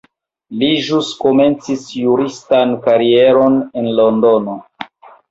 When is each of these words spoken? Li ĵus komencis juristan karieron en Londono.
Li 0.59 0.67
ĵus 0.85 1.09
komencis 1.25 1.83
juristan 1.95 2.73
karieron 2.85 3.59
en 3.83 3.91
Londono. 3.99 4.57